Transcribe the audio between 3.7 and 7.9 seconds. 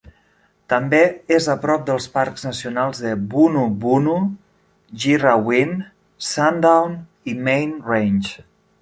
Boonoo, Girraween, Sundown i Main